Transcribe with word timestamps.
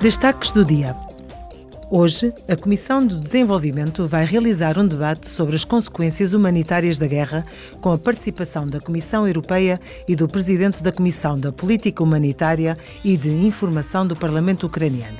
Destaques 0.00 0.52
do 0.52 0.64
dia. 0.64 0.94
Hoje, 1.90 2.32
a 2.48 2.54
Comissão 2.54 3.04
de 3.04 3.18
Desenvolvimento 3.18 4.06
vai 4.06 4.24
realizar 4.24 4.78
um 4.78 4.86
debate 4.86 5.26
sobre 5.26 5.56
as 5.56 5.64
consequências 5.64 6.32
humanitárias 6.32 6.98
da 6.98 7.08
guerra, 7.08 7.44
com 7.80 7.90
a 7.90 7.98
participação 7.98 8.64
da 8.64 8.78
Comissão 8.78 9.26
Europeia 9.26 9.80
e 10.06 10.14
do 10.14 10.28
Presidente 10.28 10.84
da 10.84 10.92
Comissão 10.92 11.36
da 11.36 11.50
Política 11.50 12.00
Humanitária 12.00 12.78
e 13.04 13.16
de 13.16 13.28
Informação 13.28 14.06
do 14.06 14.14
Parlamento 14.14 14.66
Ucraniano. 14.66 15.18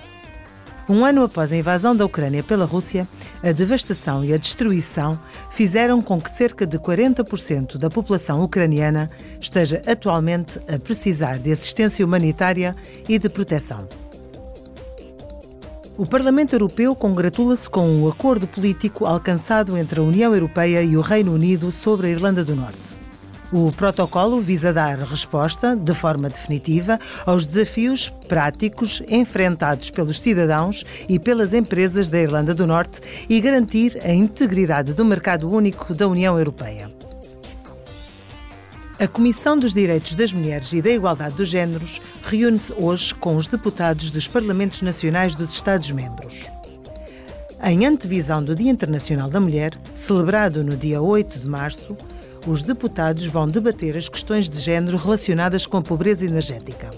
Um 0.89 1.05
ano 1.05 1.25
após 1.25 1.53
a 1.53 1.57
invasão 1.57 1.97
da 1.97 2.07
Ucrânia 2.07 2.45
pela 2.45 2.65
Rússia, 2.65 3.07
a 3.43 3.51
devastação 3.51 4.25
e 4.25 4.33
a 4.33 4.37
destruição 4.37 5.19
fizeram 5.51 6.01
com 6.01 6.21
que 6.21 6.31
cerca 6.31 6.65
de 6.65 6.79
40% 6.79 7.79
da 7.79 7.91
população 7.91 8.41
ucraniana 8.45 9.11
esteja 9.41 9.83
atualmente 9.89 10.57
a 10.73 10.79
precisar 10.79 11.41
de 11.41 11.51
assistência 11.51 12.07
humanitária 12.07 12.77
e 13.09 13.19
de 13.19 13.29
proteção. 13.29 13.89
O 15.99 16.07
Parlamento 16.07 16.53
Europeu 16.55 16.95
congratula-se 16.95 17.69
com 17.69 18.05
o 18.05 18.09
acordo 18.09 18.47
político 18.47 19.05
alcançado 19.05 19.77
entre 19.77 19.99
a 19.99 20.03
União 20.05 20.33
Europeia 20.33 20.81
e 20.81 20.97
o 20.97 21.01
Reino 21.01 21.35
Unido 21.35 21.73
sobre 21.73 22.07
a 22.07 22.11
Irlanda 22.11 22.45
do 22.45 22.55
Norte. 22.55 22.79
O 23.53 23.73
protocolo 23.73 24.41
visa 24.41 24.73
dar 24.73 24.97
resposta, 25.01 25.75
de 25.75 25.93
forma 25.93 26.29
definitiva, 26.29 27.01
aos 27.27 27.45
desafios 27.45 28.11
práticos 28.29 29.03
enfrentados 29.09 29.91
pelos 29.91 30.21
cidadãos 30.21 30.85
e 31.09 31.19
pelas 31.19 31.53
empresas 31.53 32.09
da 32.09 32.21
Irlanda 32.21 32.55
do 32.55 32.65
Norte 32.65 33.01
e 33.29 33.41
garantir 33.41 33.99
a 34.05 34.13
integridade 34.13 34.95
do 34.95 35.05
mercado 35.05 35.51
único 35.51 35.93
da 35.95 36.07
União 36.07 36.39
Europeia. 36.39 36.89
A 39.01 39.07
Comissão 39.07 39.57
dos 39.57 39.73
Direitos 39.73 40.17
das 40.17 40.33
Mulheres 40.33 40.73
e 40.73 40.83
da 40.83 40.91
Igualdade 40.91 41.37
dos 41.37 41.49
Gêneros 41.49 42.03
reúne-se 42.25 42.73
hoje 42.73 43.15
com 43.15 43.37
os 43.37 43.47
deputados 43.47 44.11
dos 44.11 44.27
Parlamentos 44.27 44.83
Nacionais 44.83 45.37
dos 45.37 45.55
Estados-membros. 45.55 46.51
Em 47.63 47.87
antevisão 47.87 48.43
do 48.43 48.57
Dia 48.57 48.73
Internacional 48.73 49.31
da 49.31 49.39
Mulher, 49.39 49.79
celebrado 49.95 50.65
no 50.65 50.77
dia 50.77 51.01
8 51.01 51.39
de 51.39 51.47
março, 51.47 51.97
os 52.45 52.65
deputados 52.65 53.25
vão 53.27 53.47
debater 53.47 53.97
as 53.97 54.09
questões 54.09 54.51
de 54.51 54.59
género 54.59 54.99
relacionadas 54.99 55.65
com 55.65 55.77
a 55.77 55.83
pobreza 55.83 56.27
energética. 56.27 56.91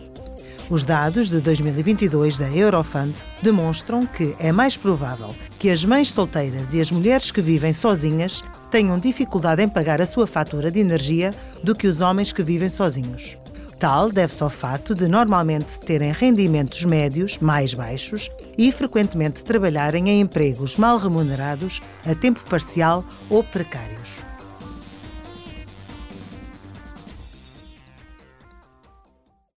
Os 0.71 0.85
dados 0.85 1.29
de 1.29 1.41
2022 1.41 2.39
da 2.39 2.49
Eurofund 2.49 3.13
demonstram 3.43 4.07
que 4.07 4.37
é 4.39 4.53
mais 4.53 4.77
provável 4.77 5.35
que 5.59 5.69
as 5.69 5.85
mães 5.85 6.12
solteiras 6.12 6.73
e 6.73 6.81
as 6.81 6.93
mulheres 6.93 7.33
que 7.33 7.41
vivem 7.41 7.73
sozinhas 7.73 8.41
tenham 8.71 8.97
dificuldade 8.97 9.61
em 9.65 9.69
pagar 9.69 10.01
a 10.01 10.07
sua 10.07 10.29
fatura 10.29 10.71
de 10.71 10.79
energia 10.79 11.35
do 11.65 11.75
que 11.75 11.89
os 11.89 12.01
homens 12.01 12.33
que 12.33 12.45
vivem 12.45 12.69
sozinhos. 12.69 13.37
Tal 13.81 14.12
deve-se 14.12 14.45
ao 14.45 14.51
facto 14.51 14.95
de 14.95 15.09
normalmente 15.09 15.81
terem 15.81 16.12
rendimentos 16.12 16.84
médios 16.84 17.37
mais 17.41 17.75
baixos 17.75 18.31
e 18.57 18.71
frequentemente 18.71 19.43
trabalharem 19.43 20.09
em 20.09 20.21
empregos 20.21 20.77
mal 20.77 20.99
remunerados, 20.99 21.81
a 22.07 22.15
tempo 22.15 22.49
parcial 22.49 23.05
ou 23.29 23.43
precários. 23.43 24.25